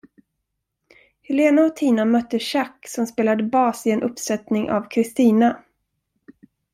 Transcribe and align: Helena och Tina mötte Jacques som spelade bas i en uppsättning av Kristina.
Helena 1.21 1.61
och 1.65 1.75
Tina 1.75 2.05
mötte 2.05 2.37
Jacques 2.41 2.93
som 2.93 3.07
spelade 3.07 3.43
bas 3.43 3.87
i 3.87 3.91
en 3.91 4.03
uppsättning 4.03 4.71
av 4.71 4.89
Kristina. 4.89 5.63